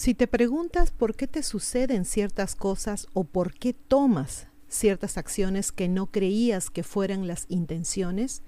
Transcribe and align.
Si 0.00 0.14
te 0.14 0.26
preguntas 0.26 0.92
por 0.92 1.14
qué 1.14 1.26
te 1.26 1.42
suceden 1.42 2.06
ciertas 2.06 2.56
cosas 2.56 3.06
o 3.12 3.24
por 3.24 3.52
qué 3.52 3.74
tomas 3.74 4.46
ciertas 4.66 5.18
acciones 5.18 5.72
que 5.72 5.88
no 5.88 6.06
creías 6.06 6.70
que 6.70 6.82
fueran 6.82 7.26
las 7.26 7.44
intenciones, 7.50 8.42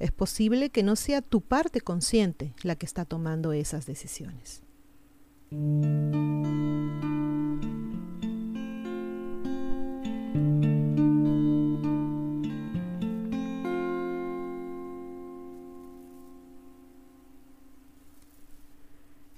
es 0.00 0.10
posible 0.10 0.70
que 0.70 0.82
no 0.82 0.96
sea 0.96 1.22
tu 1.22 1.40
parte 1.40 1.80
consciente 1.82 2.52
la 2.64 2.74
que 2.74 2.84
está 2.84 3.04
tomando 3.04 3.52
esas 3.52 3.86
decisiones. 3.86 4.64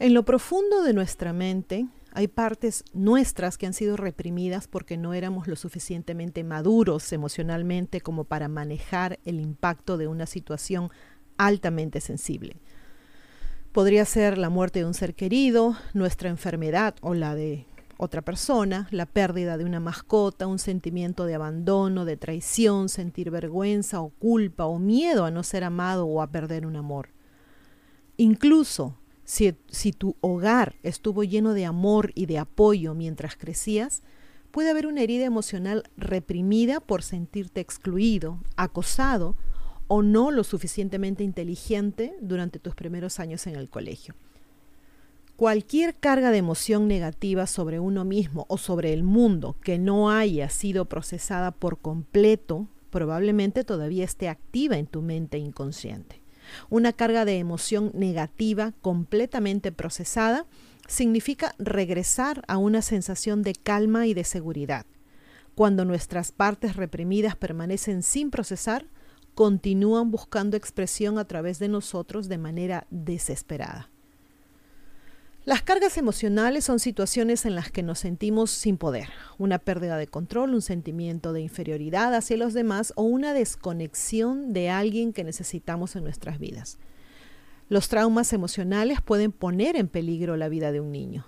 En 0.00 0.14
lo 0.14 0.24
profundo 0.24 0.82
de 0.82 0.94
nuestra 0.94 1.34
mente 1.34 1.86
hay 2.14 2.26
partes 2.26 2.84
nuestras 2.94 3.58
que 3.58 3.66
han 3.66 3.74
sido 3.74 3.98
reprimidas 3.98 4.66
porque 4.66 4.96
no 4.96 5.12
éramos 5.12 5.46
lo 5.46 5.56
suficientemente 5.56 6.42
maduros 6.42 7.12
emocionalmente 7.12 8.00
como 8.00 8.24
para 8.24 8.48
manejar 8.48 9.18
el 9.26 9.40
impacto 9.40 9.98
de 9.98 10.06
una 10.06 10.24
situación 10.24 10.88
altamente 11.36 12.00
sensible. 12.00 12.56
Podría 13.72 14.06
ser 14.06 14.38
la 14.38 14.48
muerte 14.48 14.78
de 14.78 14.86
un 14.86 14.94
ser 14.94 15.14
querido, 15.14 15.76
nuestra 15.92 16.30
enfermedad 16.30 16.94
o 17.02 17.12
la 17.12 17.34
de 17.34 17.66
otra 17.98 18.22
persona, 18.22 18.88
la 18.92 19.04
pérdida 19.04 19.58
de 19.58 19.66
una 19.66 19.80
mascota, 19.80 20.46
un 20.46 20.58
sentimiento 20.58 21.26
de 21.26 21.34
abandono, 21.34 22.06
de 22.06 22.16
traición, 22.16 22.88
sentir 22.88 23.30
vergüenza 23.30 24.00
o 24.00 24.08
culpa 24.08 24.64
o 24.64 24.78
miedo 24.78 25.26
a 25.26 25.30
no 25.30 25.42
ser 25.42 25.62
amado 25.62 26.06
o 26.06 26.22
a 26.22 26.30
perder 26.30 26.64
un 26.64 26.76
amor. 26.76 27.10
Incluso 28.16 28.96
si, 29.30 29.92
tu 29.92 30.16
hogar 30.20 30.74
estuvo 30.82 31.22
lleno 31.22 31.54
de 31.54 31.64
amor 31.64 32.10
y 32.16 32.26
de 32.26 32.38
apoyo 32.38 32.94
mientras 32.94 33.36
crecías, 33.36 34.02
puede 34.50 34.70
haber 34.70 34.88
una 34.88 35.02
herida 35.02 35.24
emocional 35.24 35.84
reprimida 35.96 36.80
por 36.80 37.04
sentirte 37.04 37.60
excluido, 37.60 38.40
acosado 38.56 39.36
o 39.86 40.02
no 40.02 40.32
lo 40.32 40.42
suficientemente 40.42 41.22
inteligente 41.22 42.16
durante 42.20 42.58
tus 42.58 42.74
primeros 42.74 43.20
años 43.20 43.46
en 43.46 43.54
el 43.54 43.70
colegio. 43.70 44.16
Cualquier 45.36 45.94
carga 45.94 46.32
de 46.32 46.38
emoción 46.38 46.88
negativa 46.88 47.46
sobre 47.46 47.78
uno 47.78 48.04
mismo 48.04 48.46
o 48.48 48.58
sobre 48.58 48.92
el 48.92 49.04
mundo 49.04 49.54
que 49.62 49.78
no 49.78 50.10
haya 50.10 50.50
sido 50.50 50.86
procesada 50.86 51.52
por 51.52 51.78
completo 51.78 52.66
probablemente 52.90 53.62
todavía 53.62 54.04
esté 54.04 54.28
activa 54.28 54.76
en 54.76 54.86
tu 54.86 55.02
mente 55.02 55.38
inconsciente. 55.38 56.19
Una 56.68 56.92
carga 56.92 57.24
de 57.24 57.38
emoción 57.38 57.90
negativa 57.94 58.72
completamente 58.80 59.72
procesada 59.72 60.46
significa 60.88 61.54
regresar 61.58 62.42
a 62.48 62.56
una 62.56 62.82
sensación 62.82 63.42
de 63.42 63.54
calma 63.54 64.06
y 64.06 64.14
de 64.14 64.24
seguridad. 64.24 64.86
Cuando 65.54 65.84
nuestras 65.84 66.32
partes 66.32 66.76
reprimidas 66.76 67.36
permanecen 67.36 68.02
sin 68.02 68.30
procesar, 68.30 68.86
continúan 69.34 70.10
buscando 70.10 70.56
expresión 70.56 71.18
a 71.18 71.26
través 71.26 71.58
de 71.58 71.68
nosotros 71.68 72.28
de 72.28 72.38
manera 72.38 72.86
desesperada. 72.90 73.90
Las 75.46 75.62
cargas 75.62 75.96
emocionales 75.96 76.64
son 76.64 76.78
situaciones 76.80 77.46
en 77.46 77.54
las 77.54 77.70
que 77.70 77.82
nos 77.82 78.00
sentimos 78.00 78.50
sin 78.50 78.76
poder, 78.76 79.08
una 79.38 79.58
pérdida 79.58 79.96
de 79.96 80.06
control, 80.06 80.52
un 80.52 80.60
sentimiento 80.60 81.32
de 81.32 81.40
inferioridad 81.40 82.14
hacia 82.14 82.36
los 82.36 82.52
demás 82.52 82.92
o 82.94 83.04
una 83.04 83.32
desconexión 83.32 84.52
de 84.52 84.68
alguien 84.68 85.14
que 85.14 85.24
necesitamos 85.24 85.96
en 85.96 86.04
nuestras 86.04 86.38
vidas. 86.38 86.76
Los 87.70 87.88
traumas 87.88 88.34
emocionales 88.34 89.00
pueden 89.00 89.32
poner 89.32 89.76
en 89.76 89.88
peligro 89.88 90.36
la 90.36 90.50
vida 90.50 90.72
de 90.72 90.80
un 90.80 90.92
niño. 90.92 91.24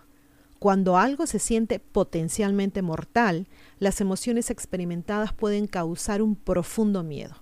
Cuando 0.58 0.98
algo 0.98 1.26
se 1.26 1.38
siente 1.38 1.78
potencialmente 1.78 2.82
mortal, 2.82 3.48
las 3.78 4.02
emociones 4.02 4.50
experimentadas 4.50 5.32
pueden 5.32 5.66
causar 5.66 6.20
un 6.20 6.36
profundo 6.36 7.02
miedo. 7.02 7.41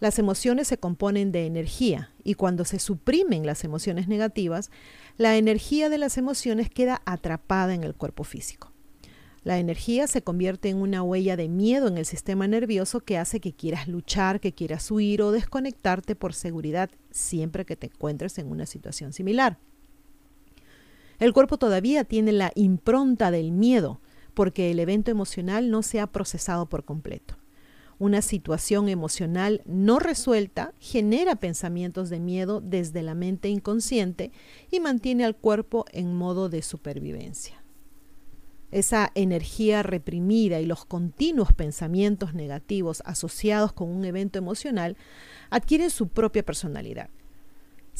Las 0.00 0.18
emociones 0.18 0.66
se 0.66 0.78
componen 0.78 1.30
de 1.30 1.44
energía 1.44 2.10
y 2.24 2.34
cuando 2.34 2.64
se 2.64 2.78
suprimen 2.78 3.44
las 3.44 3.64
emociones 3.64 4.08
negativas, 4.08 4.70
la 5.18 5.36
energía 5.36 5.90
de 5.90 5.98
las 5.98 6.16
emociones 6.16 6.70
queda 6.70 7.02
atrapada 7.04 7.74
en 7.74 7.84
el 7.84 7.94
cuerpo 7.94 8.24
físico. 8.24 8.72
La 9.42 9.58
energía 9.58 10.06
se 10.06 10.22
convierte 10.22 10.70
en 10.70 10.78
una 10.78 11.02
huella 11.02 11.36
de 11.36 11.48
miedo 11.48 11.86
en 11.86 11.98
el 11.98 12.06
sistema 12.06 12.48
nervioso 12.48 13.00
que 13.00 13.18
hace 13.18 13.40
que 13.40 13.54
quieras 13.54 13.88
luchar, 13.88 14.40
que 14.40 14.52
quieras 14.52 14.90
huir 14.90 15.20
o 15.22 15.32
desconectarte 15.32 16.16
por 16.16 16.32
seguridad 16.32 16.90
siempre 17.10 17.66
que 17.66 17.76
te 17.76 17.86
encuentres 17.86 18.38
en 18.38 18.50
una 18.50 18.64
situación 18.64 19.12
similar. 19.12 19.58
El 21.18 21.34
cuerpo 21.34 21.58
todavía 21.58 22.04
tiene 22.04 22.32
la 22.32 22.52
impronta 22.54 23.30
del 23.30 23.52
miedo 23.52 24.00
porque 24.32 24.70
el 24.70 24.78
evento 24.78 25.10
emocional 25.10 25.70
no 25.70 25.82
se 25.82 26.00
ha 26.00 26.06
procesado 26.06 26.66
por 26.66 26.84
completo. 26.84 27.39
Una 28.00 28.22
situación 28.22 28.88
emocional 28.88 29.60
no 29.66 29.98
resuelta 29.98 30.72
genera 30.80 31.36
pensamientos 31.36 32.08
de 32.08 32.18
miedo 32.18 32.62
desde 32.62 33.02
la 33.02 33.14
mente 33.14 33.50
inconsciente 33.50 34.32
y 34.70 34.80
mantiene 34.80 35.22
al 35.22 35.36
cuerpo 35.36 35.84
en 35.92 36.16
modo 36.16 36.48
de 36.48 36.62
supervivencia. 36.62 37.62
Esa 38.70 39.12
energía 39.14 39.82
reprimida 39.82 40.60
y 40.60 40.64
los 40.64 40.86
continuos 40.86 41.52
pensamientos 41.52 42.32
negativos 42.32 43.02
asociados 43.04 43.74
con 43.74 43.90
un 43.90 44.02
evento 44.06 44.38
emocional 44.38 44.96
adquieren 45.50 45.90
su 45.90 46.08
propia 46.08 46.42
personalidad 46.42 47.10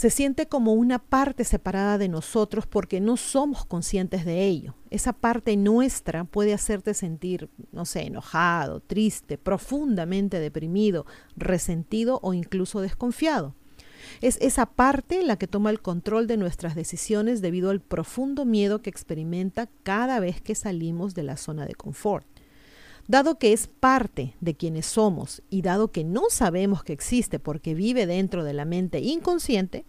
se 0.01 0.09
siente 0.09 0.47
como 0.47 0.73
una 0.73 0.99
parte 0.99 1.45
separada 1.45 1.99
de 1.99 2.09
nosotros 2.09 2.67
porque 2.67 3.03
no 3.03 3.19
somos 3.19 3.67
conscientes 3.67 4.25
de 4.25 4.47
ello. 4.47 4.75
Esa 4.89 5.13
parte 5.13 5.59
nuestra 5.59 6.25
puede 6.25 6.55
hacerte 6.55 6.95
sentir, 6.95 7.51
no 7.71 7.85
sé, 7.85 8.07
enojado, 8.07 8.81
triste, 8.81 9.37
profundamente 9.37 10.41
deprimido, 10.41 11.05
resentido 11.37 12.19
o 12.23 12.33
incluso 12.33 12.81
desconfiado. 12.81 13.55
Es 14.23 14.39
esa 14.41 14.65
parte 14.65 15.23
la 15.23 15.37
que 15.37 15.47
toma 15.47 15.69
el 15.69 15.83
control 15.83 16.27
de 16.27 16.39
nuestras 16.39 16.75
decisiones 16.75 17.43
debido 17.43 17.69
al 17.69 17.83
profundo 17.83 18.47
miedo 18.47 18.81
que 18.81 18.89
experimenta 18.89 19.69
cada 19.83 20.19
vez 20.19 20.41
que 20.41 20.55
salimos 20.55 21.13
de 21.13 21.25
la 21.25 21.37
zona 21.37 21.67
de 21.67 21.75
confort. 21.75 22.27
Dado 23.11 23.39
que 23.39 23.53
es 23.53 23.67
parte 23.67 24.37
de 24.41 24.55
quienes 24.55 24.87
somos 24.87 25.43
y 25.51 25.63
dado 25.63 25.91
que 25.91 26.05
no 26.05 26.31
sabemos 26.31 26.85
que 26.85 26.93
existe 26.93 27.39
porque 27.39 27.75
vive 27.75 28.07
dentro 28.07 28.45
de 28.45 28.53
la 28.53 28.65
mente 28.65 29.01
inconsciente, 29.01 29.85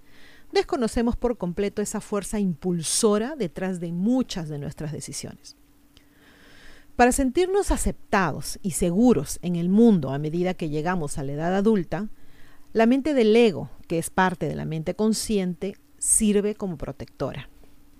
desconocemos 0.51 1.15
por 1.15 1.37
completo 1.37 1.81
esa 1.81 2.01
fuerza 2.01 2.39
impulsora 2.39 3.35
detrás 3.35 3.79
de 3.79 3.91
muchas 3.91 4.49
de 4.49 4.59
nuestras 4.59 4.91
decisiones. 4.91 5.55
Para 6.95 7.11
sentirnos 7.11 7.71
aceptados 7.71 8.59
y 8.61 8.71
seguros 8.71 9.39
en 9.41 9.55
el 9.55 9.69
mundo 9.69 10.11
a 10.11 10.19
medida 10.19 10.53
que 10.53 10.69
llegamos 10.69 11.17
a 11.17 11.23
la 11.23 11.31
edad 11.31 11.55
adulta, 11.55 12.09
la 12.73 12.85
mente 12.85 13.13
del 13.13 13.35
ego, 13.35 13.69
que 13.87 13.97
es 13.97 14.09
parte 14.09 14.47
de 14.47 14.55
la 14.55 14.65
mente 14.65 14.93
consciente, 14.93 15.75
sirve 15.97 16.55
como 16.55 16.77
protectora. 16.77 17.49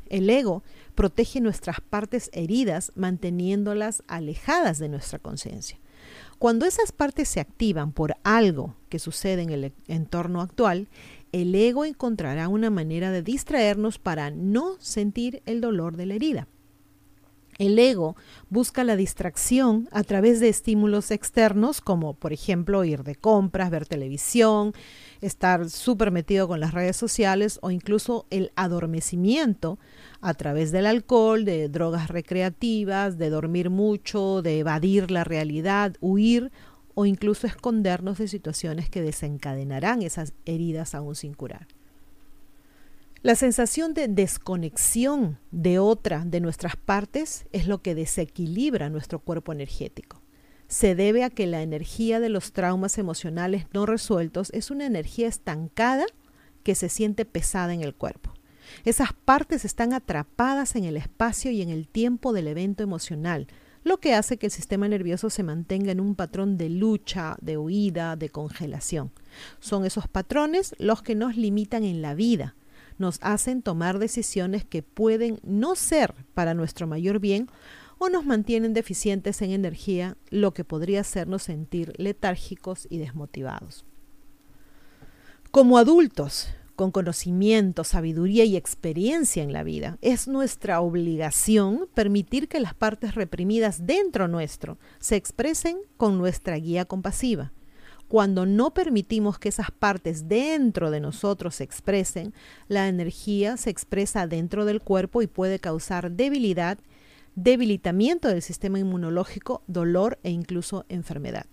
El 0.10 0.30
ego 0.30 0.64
protege 0.94 1.40
nuestras 1.40 1.80
partes 1.80 2.30
heridas 2.34 2.92
manteniéndolas 2.96 4.04
alejadas 4.08 4.78
de 4.78 4.90
nuestra 4.90 5.20
conciencia. 5.20 5.80
Cuando 6.38 6.66
esas 6.66 6.92
partes 6.92 7.30
se 7.30 7.40
activan 7.40 7.94
por 7.94 8.16
algo 8.24 8.76
que 8.90 9.00
sucede 9.00 9.42
en 9.42 9.52
el 9.52 9.74
entorno 9.88 10.42
actual, 10.42 10.90
el 11.31 11.56
ego 11.56 11.86
encontrará 11.86 12.47
una 12.47 12.69
manera 12.69 13.12
de 13.12 13.22
distraernos 13.22 14.00
para 14.00 14.31
no 14.31 14.75
sentir 14.80 15.42
el 15.46 15.62
dolor 15.62 15.97
de 15.97 16.06
la 16.06 16.16
herida. 16.16 16.47
El 17.58 17.78
ego 17.78 18.16
busca 18.50 18.84
la 18.84 18.96
distracción 18.96 19.88
a 19.91 20.03
través 20.03 20.40
de 20.40 20.50
estímulos 20.50 21.12
externos 21.12 21.80
como 21.80 22.16
por 22.16 22.34
ejemplo 22.34 22.84
ir 22.84 23.03
de 23.03 23.14
compras, 23.14 23.70
ver 23.70 23.86
televisión, 23.86 24.74
estar 25.22 25.70
súper 25.70 26.09
metido 26.09 26.47
con 26.47 26.59
las 26.59 26.74
redes 26.74 26.97
sociales 26.97 27.59
o 27.62 27.70
incluso 27.70 28.25
el 28.31 28.52
adormecimiento 28.56 29.78
a 30.22 30.34
través 30.34 30.72
del 30.72 30.88
alcohol, 30.88 31.46
de 31.46 31.70
drogas 31.70 32.08
recreativas, 32.08 33.20
de 33.20 33.29
dormir 33.29 33.70
mucho, 33.70 34.41
de 34.41 34.58
evadir 34.58 35.11
la 35.11 35.23
realidad, 35.23 35.96
huir 36.00 36.52
o 36.93 37.05
incluso 37.05 37.47
escondernos 37.47 38.17
de 38.17 38.28
situaciones 38.28 38.90
que 38.90 39.02
desencadenarán 39.02 40.02
esas 40.02 40.34
heridas 40.46 40.96
aún 40.96 41.16
sin 41.16 41.34
curar. 41.34 41.67
La 43.23 43.35
sensación 43.35 43.93
de 43.93 44.08
desconexión 44.08 45.38
de 45.52 45.78
otra 45.78 46.23
de 46.26 46.41
nuestras 46.41 46.76
partes 46.76 47.46
es 47.52 47.67
lo 47.67 47.82
que 47.84 47.93
desequilibra 47.93 48.90
nuestro 48.90 49.20
cuerpo 49.20 49.52
energético. 49.52 50.22
Se 50.67 50.96
debe 50.96 51.23
a 51.23 51.29
que 51.29 51.46
la 51.46 51.61
energía 51.61 52.20
de 52.20 52.29
los 52.29 52.52
traumas 52.52 52.97
emocionales 52.97 53.67
no 53.73 53.85
resueltos 53.85 54.49
es 54.53 54.72
una 54.72 54.87
energía 54.87 55.28
estancada 55.28 56.05
que 56.64 56.73
se 56.73 56.90
siente 56.90 57.26
pesada 57.26 57.73
en 57.73 57.82
el 57.84 57.94
cuerpo. 57.94 58.34
Esas 58.85 59.14
partes 59.14 59.66
están 59.66 59.94
atrapadas 59.94 60.76
en 60.76 60.85
el 60.85 60.97
espacio 60.97 61.52
y 61.52 61.61
en 61.61 61.70
el 61.70 61.87
tiempo 61.87 62.34
del 62.34 62.47
evento 62.47 62.82
emocional, 62.82 63.47
lo 63.84 64.00
que 64.00 64.14
hace 64.14 64.38
que 64.38 64.48
el 64.48 64.52
sistema 64.52 64.88
nervioso 64.88 65.30
se 65.30 65.44
mantenga 65.44 65.92
en 65.92 66.00
un 66.00 66.16
patrón 66.16 66.58
de 66.58 66.70
lucha, 66.70 67.36
de 67.42 67.58
huida, 67.58 68.16
de 68.16 68.30
congelación. 68.30 69.12
Son 69.60 69.86
esos 69.86 70.08
patrones 70.08 70.76
los 70.78 71.02
que 71.02 71.16
nos 71.16 71.36
limitan 71.36 71.84
en 71.84 72.02
la 72.02 72.14
vida, 72.14 72.56
nos 72.98 73.18
hacen 73.22 73.62
tomar 73.62 74.00
decisiones 74.00 74.64
que 74.64 74.84
pueden 74.84 75.40
no 75.44 75.76
ser 75.76 76.14
para 76.34 76.54
nuestro 76.54 76.88
mayor 76.88 77.20
bien 77.20 77.50
o 77.98 78.10
nos 78.10 78.26
mantienen 78.26 78.74
deficientes 78.74 79.42
en 79.42 79.52
energía, 79.52 80.18
lo 80.30 80.54
que 80.54 80.64
podría 80.64 81.02
hacernos 81.02 81.44
sentir 81.44 81.94
letárgicos 81.98 82.88
y 82.90 82.98
desmotivados. 82.98 83.86
Como 85.52 85.78
adultos, 85.78 86.48
con 86.82 86.90
conocimiento, 86.90 87.84
sabiduría 87.84 88.44
y 88.44 88.56
experiencia 88.56 89.44
en 89.44 89.54
la 89.54 89.62
vida, 89.62 90.00
es 90.02 90.28
nuestra 90.28 90.82
obligación 90.82 91.88
permitir 91.94 92.48
que 92.48 92.60
las 92.60 92.74
partes 92.74 93.14
reprimidas 93.14 93.86
dentro 93.86 94.28
nuestro 94.28 94.80
se 94.98 95.16
expresen 95.16 95.78
con 95.98 96.18
nuestra 96.18 96.56
guía 96.56 96.86
compasiva. 96.86 97.52
Cuando 98.08 98.48
no 98.48 98.74
permitimos 98.74 99.38
que 99.38 99.50
esas 99.50 99.70
partes 99.70 100.28
dentro 100.28 100.90
de 100.90 101.02
nosotros 101.02 101.54
se 101.54 101.66
expresen, 101.66 102.34
la 102.68 102.88
energía 102.88 103.58
se 103.58 103.70
expresa 103.70 104.26
dentro 104.26 104.66
del 104.66 104.82
cuerpo 104.82 105.22
y 105.22 105.28
puede 105.28 105.60
causar 105.60 106.10
debilidad 106.10 106.80
debilitamiento 107.36 108.28
del 108.28 108.42
sistema 108.42 108.80
inmunológico, 108.80 109.62
dolor 109.68 110.18
e 110.24 110.32
incluso 110.32 110.88
enfermedad. 110.90 111.46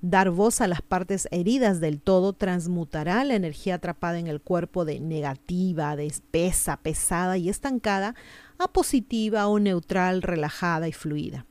Dar 0.00 0.30
voz 0.30 0.60
a 0.60 0.68
las 0.68 0.80
partes 0.80 1.26
heridas 1.32 1.80
del 1.80 2.00
todo 2.00 2.32
transmutará 2.32 3.24
la 3.24 3.34
energía 3.34 3.76
atrapada 3.76 4.18
en 4.18 4.28
el 4.28 4.40
cuerpo 4.40 4.84
de 4.84 5.00
negativa, 5.00 5.96
de 5.96 6.06
espesa, 6.06 6.76
pesada 6.76 7.36
y 7.36 7.48
estancada 7.48 8.14
a 8.58 8.68
positiva 8.68 9.48
o 9.48 9.58
neutral, 9.58 10.22
relajada 10.22 10.86
y 10.86 10.92
fluida. 10.92 11.46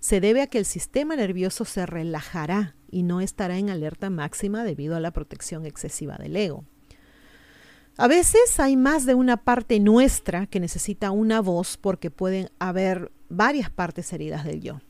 Se 0.00 0.20
debe 0.20 0.42
a 0.42 0.46
que 0.48 0.58
el 0.58 0.66
sistema 0.66 1.16
nervioso 1.16 1.64
se 1.64 1.86
relajará 1.86 2.76
y 2.90 3.04
no 3.04 3.22
estará 3.22 3.58
en 3.58 3.70
alerta 3.70 4.10
máxima 4.10 4.64
debido 4.64 4.94
a 4.94 5.00
la 5.00 5.10
protección 5.10 5.64
excesiva 5.64 6.16
del 6.16 6.36
ego. 6.36 6.64
A 7.96 8.06
veces 8.06 8.60
hay 8.60 8.76
más 8.76 9.06
de 9.06 9.14
una 9.14 9.38
parte 9.38 9.80
nuestra 9.80 10.46
que 10.46 10.60
necesita 10.60 11.10
una 11.10 11.40
voz 11.40 11.76
porque 11.76 12.10
pueden 12.10 12.48
haber 12.58 13.10
varias 13.28 13.70
partes 13.70 14.12
heridas 14.12 14.44
del 14.44 14.60
yo, 14.60 14.80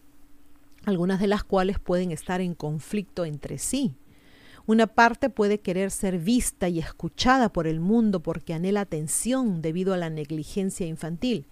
algunas 0.89 1.21
de 1.21 1.27
las 1.27 1.45
cuales 1.45 1.79
pueden 1.79 2.11
estar 2.11 2.41
en 2.41 2.55
conflicto 2.55 3.25
entre 3.25 3.59
sí. 3.59 3.95
Una 4.67 4.87
parte 4.87 5.31
puede 5.31 5.61
querer 5.61 5.91
ser 5.91 6.19
vista 6.19 6.69
y 6.69 6.79
escuchada 6.79 7.53
por 7.53 7.67
el 7.67 7.81
mundo 7.81 8.21
porque 8.21 8.55
anhela 8.55 8.83
atención 8.83 9.63
debido 9.63 9.95
a 9.95 9.97
la 9.97 10.11
negligencia 10.11 10.87
infantil, 10.87 11.47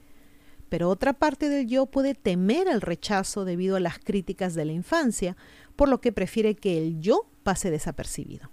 pero 0.69 0.91
otra 0.91 1.13
parte 1.13 1.49
del 1.49 1.67
yo 1.67 1.87
puede 1.87 2.15
temer 2.15 2.67
el 2.69 2.81
rechazo 2.81 3.45
debido 3.45 3.77
a 3.77 3.81
las 3.81 3.99
críticas 3.99 4.55
de 4.55 4.65
la 4.65 4.73
infancia, 4.73 5.37
por 5.77 5.89
lo 5.89 6.01
que 6.01 6.13
prefiere 6.13 6.57
que 6.57 6.79
el 6.79 7.01
yo 7.01 7.27
pase 7.43 7.71
desapercibido. 7.71 8.51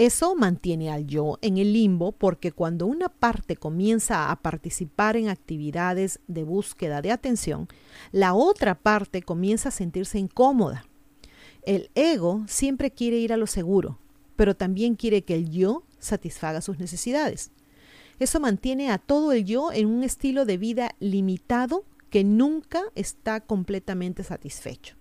Eso 0.00 0.34
mantiene 0.34 0.90
al 0.90 1.06
yo 1.06 1.38
en 1.42 1.58
el 1.58 1.74
limbo 1.74 2.12
porque 2.12 2.52
cuando 2.52 2.86
una 2.86 3.10
parte 3.10 3.56
comienza 3.56 4.30
a 4.30 4.36
participar 4.40 5.14
en 5.14 5.28
actividades 5.28 6.20
de 6.26 6.42
búsqueda 6.42 7.02
de 7.02 7.12
atención, 7.12 7.68
la 8.10 8.32
otra 8.32 8.76
parte 8.76 9.20
comienza 9.20 9.68
a 9.68 9.72
sentirse 9.72 10.18
incómoda. 10.18 10.86
El 11.66 11.90
ego 11.94 12.42
siempre 12.48 12.90
quiere 12.90 13.18
ir 13.18 13.30
a 13.34 13.36
lo 13.36 13.46
seguro, 13.46 13.98
pero 14.36 14.56
también 14.56 14.94
quiere 14.94 15.20
que 15.20 15.34
el 15.34 15.50
yo 15.50 15.84
satisfaga 15.98 16.62
sus 16.62 16.78
necesidades. 16.78 17.50
Eso 18.18 18.40
mantiene 18.40 18.90
a 18.90 18.96
todo 18.96 19.32
el 19.32 19.44
yo 19.44 19.70
en 19.70 19.84
un 19.86 20.02
estilo 20.02 20.46
de 20.46 20.56
vida 20.56 20.92
limitado 20.98 21.84
que 22.08 22.24
nunca 22.24 22.84
está 22.94 23.42
completamente 23.42 24.24
satisfecho. 24.24 24.96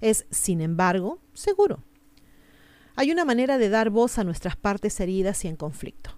Es, 0.00 0.26
sin 0.30 0.60
embargo, 0.60 1.18
seguro. 1.32 1.82
Hay 2.96 3.10
una 3.10 3.24
manera 3.24 3.58
de 3.58 3.68
dar 3.68 3.90
voz 3.90 4.18
a 4.18 4.24
nuestras 4.24 4.56
partes 4.56 5.00
heridas 5.00 5.44
y 5.44 5.48
en 5.48 5.56
conflicto. 5.56 6.10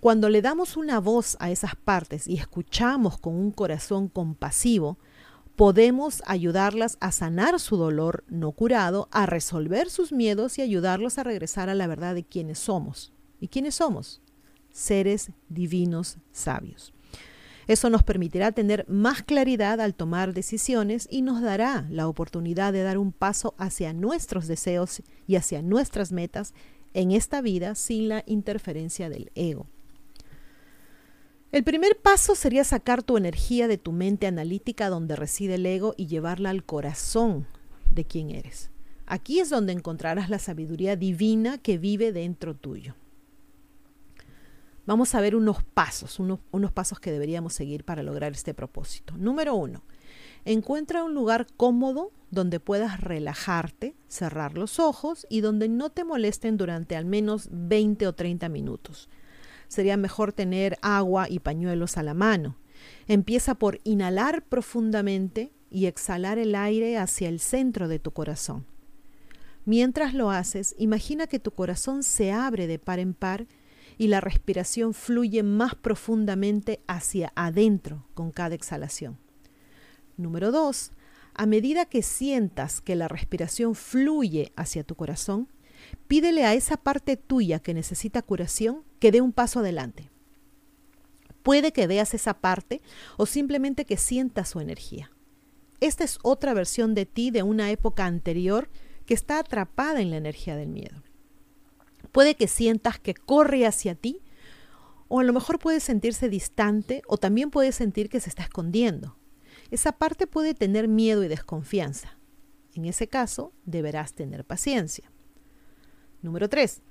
Cuando 0.00 0.28
le 0.28 0.42
damos 0.42 0.76
una 0.76 0.98
voz 0.98 1.36
a 1.38 1.50
esas 1.50 1.76
partes 1.76 2.26
y 2.26 2.36
escuchamos 2.36 3.18
con 3.18 3.34
un 3.34 3.52
corazón 3.52 4.08
compasivo, 4.08 4.98
podemos 5.56 6.22
ayudarlas 6.26 6.98
a 7.00 7.12
sanar 7.12 7.60
su 7.60 7.76
dolor 7.76 8.24
no 8.28 8.52
curado, 8.52 9.08
a 9.12 9.26
resolver 9.26 9.88
sus 9.88 10.12
miedos 10.12 10.58
y 10.58 10.62
ayudarlos 10.62 11.18
a 11.18 11.22
regresar 11.22 11.68
a 11.68 11.74
la 11.74 11.86
verdad 11.86 12.14
de 12.14 12.24
quiénes 12.24 12.58
somos. 12.58 13.12
¿Y 13.40 13.48
quiénes 13.48 13.76
somos? 13.76 14.20
Seres 14.70 15.30
divinos 15.48 16.18
sabios. 16.32 16.93
Eso 17.66 17.90
nos 17.90 18.02
permitirá 18.02 18.52
tener 18.52 18.84
más 18.88 19.22
claridad 19.22 19.80
al 19.80 19.94
tomar 19.94 20.34
decisiones 20.34 21.08
y 21.10 21.22
nos 21.22 21.40
dará 21.40 21.86
la 21.90 22.08
oportunidad 22.08 22.72
de 22.72 22.82
dar 22.82 22.98
un 22.98 23.12
paso 23.12 23.54
hacia 23.58 23.92
nuestros 23.92 24.46
deseos 24.46 25.02
y 25.26 25.36
hacia 25.36 25.62
nuestras 25.62 26.12
metas 26.12 26.54
en 26.92 27.10
esta 27.10 27.40
vida 27.40 27.74
sin 27.74 28.08
la 28.08 28.22
interferencia 28.26 29.08
del 29.08 29.30
ego. 29.34 29.66
El 31.52 31.62
primer 31.62 31.96
paso 31.96 32.34
sería 32.34 32.64
sacar 32.64 33.02
tu 33.04 33.16
energía 33.16 33.68
de 33.68 33.78
tu 33.78 33.92
mente 33.92 34.26
analítica 34.26 34.88
donde 34.88 35.14
reside 35.14 35.54
el 35.54 35.66
ego 35.66 35.94
y 35.96 36.06
llevarla 36.06 36.50
al 36.50 36.64
corazón 36.64 37.46
de 37.92 38.04
quien 38.04 38.30
eres. 38.30 38.70
Aquí 39.06 39.38
es 39.38 39.50
donde 39.50 39.72
encontrarás 39.72 40.30
la 40.30 40.38
sabiduría 40.38 40.96
divina 40.96 41.58
que 41.58 41.78
vive 41.78 42.12
dentro 42.12 42.56
tuyo. 42.56 42.96
Vamos 44.86 45.14
a 45.14 45.20
ver 45.20 45.34
unos 45.34 45.62
pasos, 45.62 46.18
unos, 46.18 46.72
pasos 46.72 47.00
que 47.00 47.10
deberíamos 47.10 47.54
seguir 47.54 47.84
para 47.84 48.02
lograr 48.02 48.32
este 48.32 48.52
propósito. 48.52 49.16
Número 49.16 49.54
uno, 49.54 49.82
encuentra 50.44 51.04
un 51.04 51.14
lugar 51.14 51.46
cómodo 51.56 52.12
donde 52.30 52.60
puedas 52.60 53.00
relajarte, 53.00 53.94
cerrar 54.08 54.58
los 54.58 54.78
ojos 54.78 55.26
y 55.30 55.40
donde 55.40 55.68
no 55.68 55.90
te 55.90 56.04
molesten 56.04 56.58
durante 56.58 56.96
al 56.96 57.06
menos 57.06 57.48
20 57.50 58.06
o 58.06 58.14
30 58.14 58.48
minutos. 58.50 59.08
Sería 59.68 59.96
mejor 59.96 60.34
tener 60.34 60.76
agua 60.82 61.28
y 61.30 61.38
pañuelos 61.38 61.96
a 61.96 62.02
la 62.02 62.12
mano. 62.12 62.56
Empieza 63.08 63.54
por 63.54 63.80
inhalar 63.84 64.44
profundamente 64.44 65.52
y 65.70 65.86
exhalar 65.86 66.38
el 66.38 66.54
aire 66.54 66.98
hacia 66.98 67.30
el 67.30 67.40
centro 67.40 67.88
de 67.88 67.98
tu 67.98 68.10
corazón. 68.10 68.66
Mientras 69.64 70.12
lo 70.12 70.30
haces, 70.30 70.74
imagina 70.78 71.26
que 71.26 71.38
tu 71.38 71.52
corazón 71.52 72.02
se 72.02 72.32
abre 72.32 72.66
de 72.66 72.78
par 72.78 72.98
en 72.98 73.14
par 73.14 73.46
y 73.98 74.08
la 74.08 74.20
respiración 74.20 74.94
fluye 74.94 75.42
más 75.42 75.74
profundamente 75.74 76.80
hacia 76.86 77.32
adentro 77.34 78.06
con 78.14 78.30
cada 78.30 78.54
exhalación. 78.54 79.18
Número 80.16 80.52
dos, 80.52 80.92
a 81.34 81.46
medida 81.46 81.86
que 81.86 82.02
sientas 82.02 82.80
que 82.80 82.94
la 82.94 83.08
respiración 83.08 83.74
fluye 83.74 84.52
hacia 84.56 84.84
tu 84.84 84.94
corazón, 84.94 85.48
pídele 86.06 86.44
a 86.44 86.54
esa 86.54 86.76
parte 86.76 87.16
tuya 87.16 87.58
que 87.58 87.74
necesita 87.74 88.22
curación 88.22 88.84
que 89.00 89.10
dé 89.10 89.20
un 89.20 89.32
paso 89.32 89.60
adelante. 89.60 90.10
Puede 91.42 91.72
que 91.72 91.86
veas 91.86 92.14
esa 92.14 92.34
parte 92.34 92.80
o 93.16 93.26
simplemente 93.26 93.84
que 93.84 93.96
sientas 93.96 94.48
su 94.48 94.60
energía. 94.60 95.10
Esta 95.80 96.04
es 96.04 96.18
otra 96.22 96.54
versión 96.54 96.94
de 96.94 97.04
ti 97.04 97.30
de 97.30 97.42
una 97.42 97.70
época 97.70 98.06
anterior 98.06 98.70
que 99.04 99.12
está 99.12 99.38
atrapada 99.38 100.00
en 100.00 100.10
la 100.10 100.16
energía 100.16 100.56
del 100.56 100.70
miedo. 100.70 101.02
Puede 102.14 102.36
que 102.36 102.46
sientas 102.46 103.00
que 103.00 103.12
corre 103.12 103.66
hacia 103.66 103.96
ti 103.96 104.22
o 105.08 105.18
a 105.18 105.24
lo 105.24 105.32
mejor 105.32 105.58
puede 105.58 105.80
sentirse 105.80 106.28
distante 106.28 107.02
o 107.08 107.16
también 107.16 107.50
puede 107.50 107.72
sentir 107.72 108.08
que 108.08 108.20
se 108.20 108.28
está 108.28 108.44
escondiendo. 108.44 109.16
Esa 109.72 109.90
parte 109.90 110.28
puede 110.28 110.54
tener 110.54 110.86
miedo 110.86 111.24
y 111.24 111.28
desconfianza. 111.28 112.16
En 112.72 112.84
ese 112.84 113.08
caso, 113.08 113.52
deberás 113.64 114.12
tener 114.12 114.44
paciencia. 114.44 115.10
Número 116.22 116.48
3. 116.48 116.82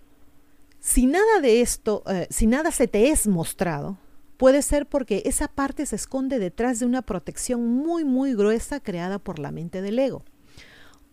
Si 0.82 1.06
nada 1.06 1.40
de 1.42 1.62
esto, 1.62 2.04
eh, 2.08 2.28
si 2.30 2.46
nada 2.46 2.72
se 2.72 2.90
te 2.90 3.10
es 3.10 3.26
mostrado, 3.26 3.98
puede 4.36 4.62
ser 4.62 4.88
porque 4.90 5.24
esa 5.24 5.48
parte 5.48 5.86
se 5.86 5.96
esconde 5.96 6.38
detrás 6.38 6.80
de 6.80 6.86
una 6.86 7.02
protección 7.02 7.66
muy, 7.66 8.04
muy 8.04 8.36
gruesa 8.36 8.82
creada 8.82 9.20
por 9.20 9.40
la 9.40 9.54
mente 9.54 9.82
del 9.82 10.00
ego. 10.00 10.26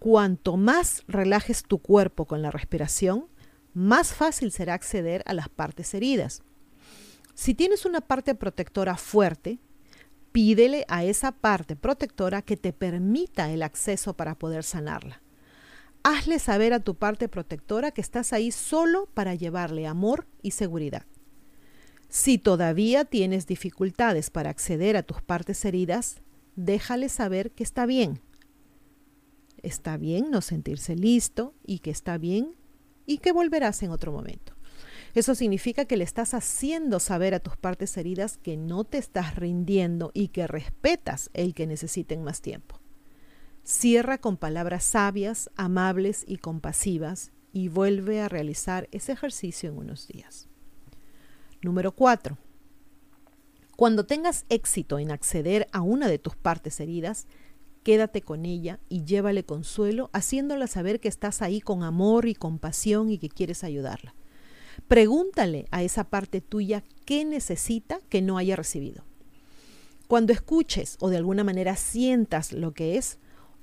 Cuanto 0.01 0.57
más 0.57 1.05
relajes 1.07 1.63
tu 1.63 1.79
cuerpo 1.79 2.25
con 2.25 2.43
la 2.43 2.51
respiración, 2.51 3.27
más 3.75 4.13
fácil 4.13 4.53
será 4.53 4.75
acceder 4.75 5.23
a 5.27 5.35
las 5.35 5.49
partes 5.49 5.95
heridas. 5.95 6.43
Si 7.35 7.55
tienes 7.55 7.87
una 7.87 8.01
parte 8.01 8.35
protectora 8.35 8.97
fuerte, 8.97 9.59
pídele 10.33 10.85
a 10.89 11.05
esa 11.05 11.33
parte 11.33 11.77
protectora 11.77 12.43
que 12.43 12.57
te 12.57 12.73
permita 12.73 13.51
el 13.51 13.63
acceso 13.63 14.15
para 14.15 14.39
poder 14.39 14.65
sanarla. 14.65 15.23
Hazle 16.03 16.39
saber 16.39 16.73
a 16.73 16.81
tu 16.81 16.95
parte 16.95 17.29
protectora 17.29 17.91
que 17.91 18.01
estás 18.01 18.33
ahí 18.33 18.53
solo 18.53 19.07
para 19.13 19.35
llevarle 19.35 19.87
amor 19.87 20.27
y 20.43 20.53
seguridad. 20.53 21.05
Si 22.09 22.39
todavía 22.39 23.05
tienes 23.05 23.47
dificultades 23.47 24.31
para 24.31 24.51
acceder 24.51 24.97
a 24.97 25.03
tus 25.03 25.23
partes 25.23 25.65
heridas, 25.65 26.23
déjale 26.57 27.09
saber 27.09 27.53
que 27.53 27.63
está 27.63 27.87
bien. 27.87 28.21
Está 29.63 29.97
bien 29.97 30.31
no 30.31 30.41
sentirse 30.41 30.97
listo 30.97 31.55
y 31.65 31.81
que 31.81 31.91
está 31.91 32.19
bien 32.19 32.57
y 33.11 33.19
que 33.19 33.33
volverás 33.33 33.83
en 33.83 33.91
otro 33.91 34.13
momento. 34.13 34.55
Eso 35.15 35.35
significa 35.35 35.85
que 35.85 35.97
le 35.97 36.05
estás 36.05 36.33
haciendo 36.33 37.01
saber 37.01 37.35
a 37.35 37.41
tus 37.41 37.57
partes 37.57 37.97
heridas 37.97 38.37
que 38.37 38.57
no 38.57 38.85
te 38.85 38.99
estás 38.99 39.35
rindiendo 39.35 40.13
y 40.15 40.29
que 40.29 40.47
respetas 40.47 41.29
el 41.35 41.53
que 41.53 41.67
necesiten 41.67 42.23
más 42.23 42.41
tiempo. 42.41 42.79
Cierra 43.65 44.19
con 44.19 44.37
palabras 44.37 44.85
sabias, 44.85 45.51
amables 45.57 46.25
y 46.25 46.37
compasivas 46.37 47.33
y 47.53 47.67
vuelve 47.67 48.21
a 48.21 48.29
realizar 48.29 48.89
ese 48.93 49.11
ejercicio 49.11 49.71
en 49.71 49.79
unos 49.79 50.07
días. 50.07 50.49
Número 51.63 51.91
4. 51.91 52.39
Cuando 53.77 54.07
tengas 54.07 54.47
éxito 54.51 55.01
en 55.01 55.11
acceder 55.11 55.67
a 55.73 55.81
una 55.81 56.07
de 56.07 56.21
tus 56.21 56.37
partes 56.37 56.79
heridas, 56.79 57.27
quédate 57.83 58.23
con 58.23 58.45
ella 58.45 58.81
y 58.89 59.05
llévale 59.05 59.45
consuelo, 59.45 60.11
haciéndola 60.13 60.67
saber 60.67 61.01
que 61.01 61.09
estás 61.09 61.43
ahí 61.43 61.61
con 61.61 61.83
amor 61.83 62.27
y 62.27 62.35
compasión 62.35 63.11
y 63.11 63.19
que 63.19 63.29
quieres 63.29 63.65
ayudarla. 63.65 64.15
Pregúntale 64.89 65.67
a 65.71 65.83
esa 65.83 66.05
parte 66.05 66.41
tuya 66.41 66.85
qué 67.05 67.25
necesita 67.25 68.01
que 68.09 68.23
no 68.23 68.39
haya 68.39 68.57
recibido. 68.57 69.05
Cuando 70.09 70.33
escuches 70.33 70.97
o 71.01 71.09
de 71.09 71.17
alguna 71.17 71.45
manera 71.45 71.77
sientas 71.77 72.53
lo 72.53 72.73
que 72.73 72.97
es, 72.97 73.19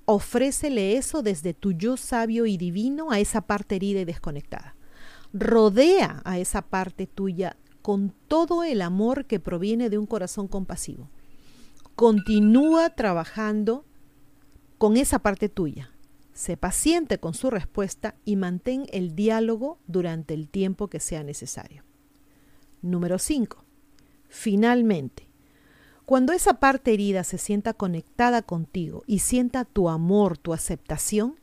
ofrécele 0.06 0.96
eso 0.96 1.22
desde 1.22 1.54
tu 1.54 1.74
yo 1.74 1.98
sabio 1.98 2.46
y 2.46 2.58
divino 2.58 3.12
a 3.12 3.20
esa 3.20 3.42
parte 3.42 3.76
herida 3.76 4.00
y 4.00 4.06
desconectada. 4.06 4.76
Rodea 5.34 6.22
a 6.24 6.40
esa 6.40 6.62
parte 6.62 7.06
tuya 7.06 7.58
con 7.82 8.14
todo 8.28 8.64
el 8.64 8.82
amor 8.82 9.26
que 9.26 9.40
proviene 9.40 9.90
de 9.90 9.98
un 9.98 10.06
corazón 10.06 10.48
compasivo. 10.48 11.10
Continúa 11.96 12.92
trabajando 12.92 13.84
con 14.77 14.98
esa 14.98 15.19
parte 15.19 15.50
tuya. 15.50 15.91
Sé 16.34 16.55
paciente 16.55 17.19
con 17.19 17.34
su 17.34 17.50
respuesta 17.50 18.15
y 18.24 18.36
mantén 18.36 18.86
el 18.91 19.15
diálogo 19.15 19.79
durante 19.88 20.36
el 20.36 20.50
tiempo 20.50 20.88
que 20.88 21.00
sea 21.00 21.24
necesario. 21.24 21.84
Número 22.84 23.17
5. 23.17 23.63
Finalmente, 24.29 25.27
cuando 26.05 26.31
esa 26.31 26.60
parte 26.60 26.93
herida 26.93 27.24
se 27.24 27.39
sienta 27.39 27.74
conectada 27.74 28.43
contigo 28.43 29.03
y 29.07 29.19
sienta 29.19 29.65
tu 29.65 29.89
amor, 29.89 30.38
tu 30.38 30.53
aceptación, 30.53 31.39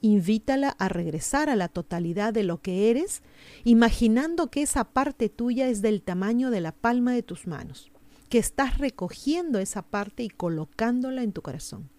invítala 0.00 0.70
a 0.78 0.88
regresar 0.88 1.50
a 1.50 1.56
la 1.56 1.68
totalidad 1.68 2.32
de 2.32 2.44
lo 2.44 2.62
que 2.62 2.90
eres, 2.90 3.22
imaginando 3.64 4.48
que 4.48 4.62
esa 4.62 4.84
parte 4.84 5.28
tuya 5.28 5.68
es 5.68 5.82
del 5.82 6.02
tamaño 6.02 6.50
de 6.50 6.60
la 6.60 6.72
palma 6.72 7.12
de 7.12 7.24
tus 7.24 7.48
manos, 7.48 7.90
que 8.28 8.38
estás 8.38 8.78
recogiendo 8.78 9.58
esa 9.58 9.82
parte 9.82 10.22
y 10.22 10.28
colocándola 10.28 11.24
en 11.24 11.32
tu 11.32 11.42
corazón. 11.42 11.90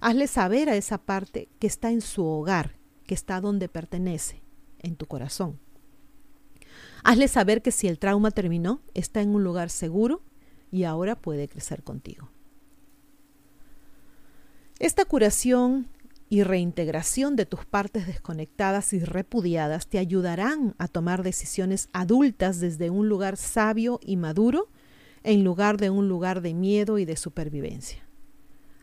Hazle 0.00 0.26
saber 0.26 0.68
a 0.68 0.76
esa 0.76 0.98
parte 0.98 1.48
que 1.58 1.66
está 1.66 1.90
en 1.90 2.00
su 2.00 2.24
hogar, 2.24 2.76
que 3.06 3.14
está 3.14 3.40
donde 3.40 3.68
pertenece, 3.68 4.42
en 4.78 4.96
tu 4.96 5.06
corazón. 5.06 5.58
Hazle 7.04 7.28
saber 7.28 7.62
que 7.62 7.70
si 7.70 7.88
el 7.88 7.98
trauma 7.98 8.30
terminó, 8.30 8.80
está 8.94 9.20
en 9.20 9.34
un 9.34 9.44
lugar 9.44 9.70
seguro 9.70 10.22
y 10.70 10.84
ahora 10.84 11.16
puede 11.16 11.48
crecer 11.48 11.82
contigo. 11.82 12.30
Esta 14.78 15.04
curación 15.04 15.88
y 16.28 16.42
reintegración 16.42 17.36
de 17.36 17.46
tus 17.46 17.64
partes 17.64 18.06
desconectadas 18.06 18.92
y 18.92 18.98
repudiadas 18.98 19.86
te 19.86 19.98
ayudarán 19.98 20.74
a 20.78 20.88
tomar 20.88 21.22
decisiones 21.22 21.88
adultas 21.92 22.60
desde 22.60 22.90
un 22.90 23.08
lugar 23.08 23.36
sabio 23.36 24.00
y 24.02 24.16
maduro 24.16 24.68
en 25.22 25.44
lugar 25.44 25.76
de 25.76 25.90
un 25.90 26.08
lugar 26.08 26.40
de 26.40 26.54
miedo 26.54 26.98
y 26.98 27.04
de 27.04 27.16
supervivencia. 27.16 28.05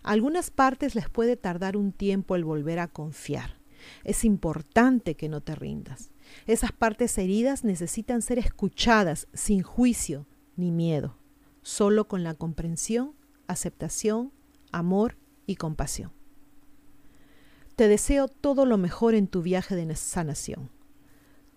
Algunas 0.03 0.51
partes 0.51 0.95
les 0.95 1.09
puede 1.09 1.37
tardar 1.37 1.77
un 1.77 1.93
tiempo 1.93 2.35
el 2.35 2.43
volver 2.43 2.79
a 2.79 2.87
confiar. 2.87 3.57
Es 4.03 4.25
importante 4.25 5.15
que 5.15 5.29
no 5.29 5.41
te 5.41 5.55
rindas. 5.55 6.11
Esas 6.45 6.71
partes 6.71 7.17
heridas 7.17 7.63
necesitan 7.63 8.21
ser 8.21 8.37
escuchadas 8.37 9.27
sin 9.33 9.61
juicio 9.61 10.25
ni 10.55 10.71
miedo, 10.71 11.17
solo 11.61 12.07
con 12.07 12.23
la 12.23 12.33
comprensión, 12.33 13.13
aceptación, 13.47 14.31
amor 14.71 15.17
y 15.47 15.55
compasión. 15.55 16.11
Te 17.75 17.87
deseo 17.87 18.27
todo 18.27 18.65
lo 18.65 18.77
mejor 18.77 19.15
en 19.15 19.27
tu 19.27 19.41
viaje 19.41 19.75
de 19.75 19.95
sanación. 19.95 20.69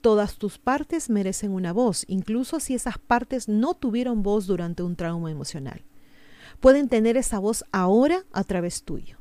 Todas 0.00 0.36
tus 0.36 0.58
partes 0.58 1.10
merecen 1.10 1.50
una 1.50 1.72
voz, 1.72 2.04
incluso 2.06 2.60
si 2.60 2.74
esas 2.74 2.98
partes 2.98 3.48
no 3.48 3.74
tuvieron 3.74 4.22
voz 4.22 4.46
durante 4.46 4.82
un 4.82 4.94
trauma 4.96 5.30
emocional. 5.30 5.82
Pueden 6.60 6.88
tener 6.88 7.16
esa 7.16 7.38
voz 7.38 7.64
ahora 7.72 8.24
a 8.32 8.44
través 8.44 8.82
tuyo. 8.82 9.18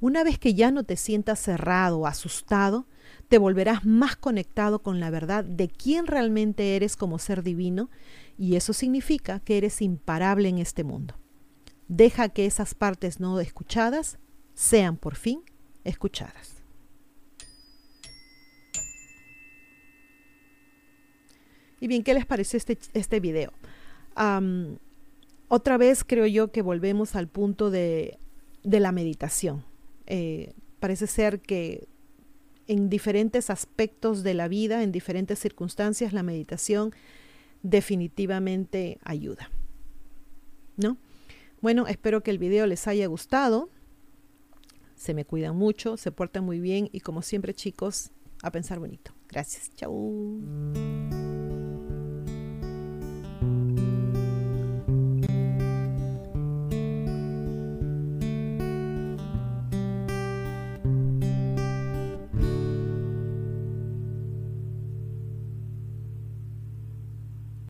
Una 0.00 0.24
vez 0.24 0.38
que 0.38 0.54
ya 0.54 0.70
no 0.70 0.84
te 0.84 0.96
sientas 0.96 1.38
cerrado 1.38 2.00
o 2.00 2.06
asustado, 2.06 2.86
te 3.28 3.38
volverás 3.38 3.84
más 3.84 4.16
conectado 4.16 4.82
con 4.82 5.00
la 5.00 5.10
verdad 5.10 5.44
de 5.44 5.68
quién 5.68 6.06
realmente 6.06 6.76
eres 6.76 6.96
como 6.96 7.18
ser 7.18 7.42
divino 7.42 7.90
y 8.38 8.56
eso 8.56 8.72
significa 8.72 9.40
que 9.40 9.56
eres 9.56 9.80
imparable 9.80 10.48
en 10.48 10.58
este 10.58 10.84
mundo. 10.84 11.14
Deja 11.88 12.28
que 12.28 12.46
esas 12.46 12.74
partes 12.74 13.20
no 13.20 13.40
escuchadas 13.40 14.18
sean 14.54 14.96
por 14.96 15.16
fin 15.16 15.42
escuchadas. 15.84 16.56
Y 21.80 21.88
bien, 21.88 22.02
¿qué 22.02 22.14
les 22.14 22.26
pareció 22.26 22.56
este, 22.56 22.78
este 22.94 23.20
video? 23.20 23.52
Otra 25.48 25.76
vez 25.76 26.04
creo 26.04 26.26
yo 26.26 26.52
que 26.52 26.62
volvemos 26.62 27.16
al 27.16 27.28
punto 27.28 27.70
de, 27.70 28.18
de 28.62 28.80
la 28.80 28.92
meditación. 28.92 29.64
Eh, 30.06 30.54
parece 30.80 31.06
ser 31.06 31.40
que 31.40 31.88
en 32.66 32.88
diferentes 32.88 33.50
aspectos 33.50 34.22
de 34.22 34.34
la 34.34 34.48
vida, 34.48 34.82
en 34.82 34.92
diferentes 34.92 35.38
circunstancias, 35.38 36.12
la 36.12 36.22
meditación 36.22 36.92
definitivamente 37.62 38.98
ayuda. 39.04 39.50
¿No? 40.76 40.98
Bueno, 41.60 41.86
espero 41.86 42.22
que 42.22 42.30
el 42.30 42.38
video 42.38 42.66
les 42.66 42.86
haya 42.86 43.06
gustado 43.06 43.70
se 44.96 45.14
me 45.14 45.24
cuidan 45.24 45.56
mucho, 45.56 45.96
se 45.96 46.10
portan 46.10 46.44
muy 46.44 46.58
bien 46.58 46.88
y 46.90 47.00
como 47.00 47.22
siempre 47.22 47.54
chicos, 47.54 48.10
a 48.42 48.50
pensar 48.50 48.80
bonito. 48.80 49.12
Gracias. 49.28 49.70
Chau. 49.76 50.40